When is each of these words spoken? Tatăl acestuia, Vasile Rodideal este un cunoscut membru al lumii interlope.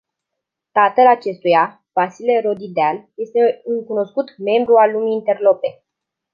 Tatăl 0.71 1.07
acestuia, 1.07 1.85
Vasile 1.93 2.41
Rodideal 2.41 3.09
este 3.15 3.61
un 3.65 3.85
cunoscut 3.85 4.37
membru 4.37 4.75
al 4.75 4.91
lumii 4.91 5.13
interlope. 5.15 5.83